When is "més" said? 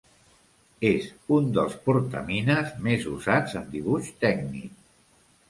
2.89-3.07